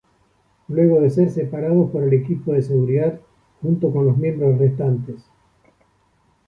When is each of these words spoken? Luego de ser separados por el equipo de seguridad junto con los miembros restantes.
Luego 0.69 0.99
de 0.99 1.11
ser 1.11 1.29
separados 1.29 1.91
por 1.91 2.01
el 2.01 2.13
equipo 2.13 2.53
de 2.53 2.63
seguridad 2.63 3.19
junto 3.61 3.91
con 3.91 4.07
los 4.07 4.17
miembros 4.17 4.57
restantes. 4.57 5.23